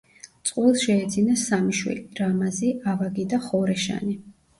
[0.49, 4.17] წყვილს შეეძინა სამი შვილი: რამაზი, ავაგი და ხორეშანი.